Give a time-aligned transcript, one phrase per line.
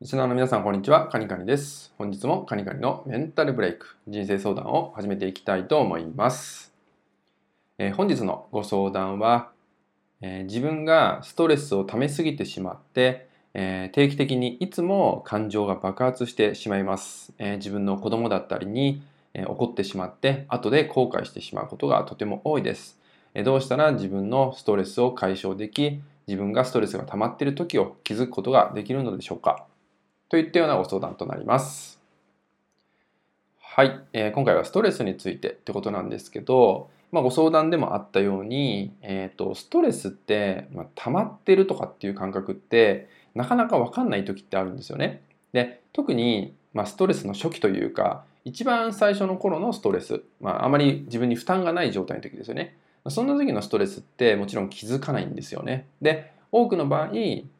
[0.00, 1.08] リスナーの皆さん、こんにちは。
[1.08, 1.92] カニカニです。
[1.98, 6.72] 本日もカニカニのメンタルブレイク、人生相談を始めていきたいと思います。
[7.78, 9.50] えー、本日のご相談は、
[10.20, 17.34] えー、自分がストレスを溜めすぎてしまって、えー、定期的にいつも感情が爆発してしまいます。
[17.38, 19.02] え自分の子供だったりに、
[19.34, 23.00] え怒ってしまって、後で後悔してしまうことがとても多いです。
[23.34, 29.66] えどうしたら自分のストレスを解消でき、自分がストレスが溜まっている時を気づくことができるのでしょうか
[30.28, 31.98] といったようなご相談となります。
[33.60, 45.22] はい、えー、今回はストレスについてってことなんですけど、まあ、ご相談でもあったように、えーと、ストレスって、まあ、溜まってるとかっていう感覚ってなかなか分かんない時ってあるんですよね。
[45.52, 52.76] で特に、まあ、ストレスの初期というか一番最初の頃のストレス、まあ、あまり自分に負担がない状態の時ですよね。
[53.08, 55.86] そんな時のストレスってもちろん気づかないんですよね。
[56.02, 57.10] で多くの場合、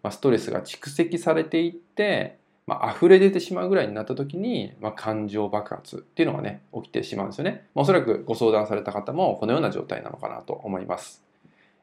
[0.02, 7.66] まあ、ストレスが蓄積されていってまあ、溢れ出てしまうぐらいになった時に、まあ、感情爆発っていうのがね、起きてしまうんですよね。
[7.74, 11.24] まあ、おそらくご相談された方もこのような状態なのかなと思います。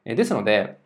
[0.04, 0.78] えですので、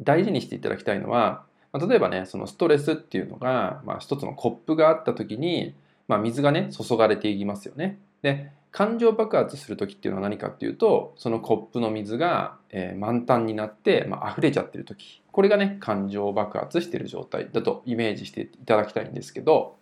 [0.00, 1.42] 大事にしていただきたいのは、
[1.74, 5.74] まあ、例えばね、そのストレスっていうのが、まあ、一つのコップがあった時に、
[6.06, 7.98] まあ、水がね、注がれていきますよね。
[8.22, 15.22] で、感情爆発する時っていうのは何かっていうとそのコップの水が、えー、満タンになって、まあ溢れちゃってる時。
[15.32, 17.48] これがね感情爆発してる状態。
[17.52, 19.76] だとイメージしていただきたいんですけど。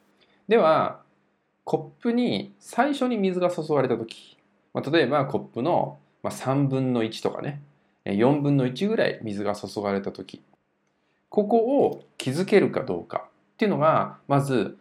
[0.49, 1.01] では
[1.65, 4.39] コップに最初に水が注がれた時、
[4.73, 7.63] まあ、例えばコップの3分の1とかね。
[8.05, 10.43] 4分の1ぐらい水が注がれた時。
[11.29, 14.79] ここを気づけるかどうかっていうのがまず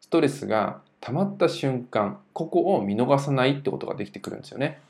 [0.00, 4.80] ストレスが溜まった瞬間ここを見逃さないってことができてくるんですよね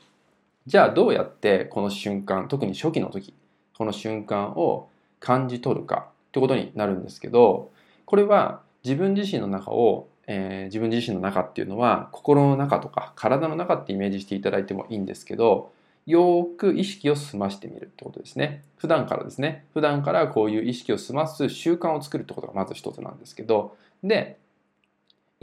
[0.67, 3.33] じゃあどうやってこの瞬間特に初期の時
[3.77, 4.87] この瞬間を
[5.19, 7.71] 感じ取るかってことになるんですけど
[8.05, 15.71] これは自分自身の中を、えー、自分自身の中っていうのは心の中とか体の中ってイメージしていただいてもいいんですけど
[16.05, 18.63] よーく意識を澄ましてみるってことですね。
[18.77, 19.65] 普段からですね。
[19.73, 24.37] 普段からこういう意識を澄ます習慣を作るってことがまず一つなんですけど、で、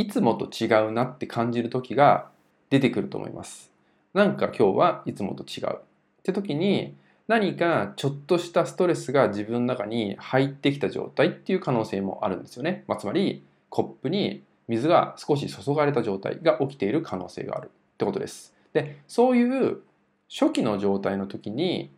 [0.01, 2.31] いつもと違うなって感じる時が
[2.71, 3.71] 出てくると思います。
[4.15, 5.79] なんか今日はいつもと違うっ
[6.23, 6.97] て時に
[7.29, 12.85] 何かちょっとしたストレスが自分の中に入ってきた状態っていう可能性もあるんですよね。
[12.89, 18.55] まあ、つまりコップに水が少し注がれた状態が起きている可能性があるってことです。
[18.73, 19.83] でそういう
[20.31, 21.91] 初期の状態の時に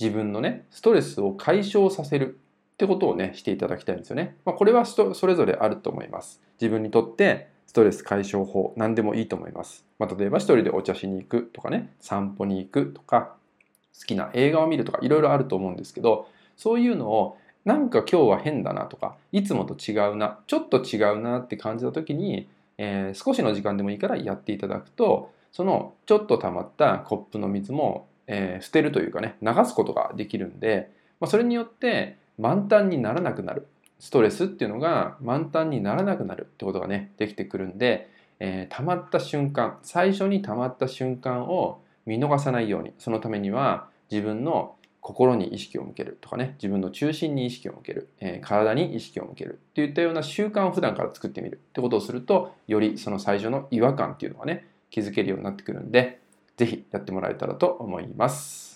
[0.00, 2.40] 自分のねストレスを解消させる
[2.76, 4.36] ってことをね、していただきたいんですよね。
[4.44, 6.42] まあ、これは人それぞれあると思います。
[6.60, 9.86] 自分にとってストレス解消法、何でもいいと思います。
[9.98, 13.34] まあ、例えば一人でお茶しに行くとかね、散歩に行くとか、
[13.98, 16.28] 好きな映画を見るとか、いろいろあると思うんですけど、
[16.58, 22.48] そういうのをなんか今日は変だなとか、いつもと違うな、ちょっと違うなって感じた時に、
[22.78, 33.66] えー、少しの時間でもいいからやっていただくと、そのちょっと溜まったコップの水も、えー、捨てるというかね、流すことができるんで、まあ、それによって満タンにならなくなる
[33.98, 38.10] ストレスっていうのが満タンにならなくなるってことがねできてくるんで、
[38.40, 56.20] えー、溜まった瞬間最初に溜まった瞬間を見逃さないようにそのためには自分の心に意識を向けるとかね自分の中心に意識を向ける、えー、体に意識を向けるっていったような習慣を普段から作ってみるってことをするとよりその最初の違和感っていうのがね気づけるようになってくるんで
[56.56, 58.75] 是非やってもらえたらと思います。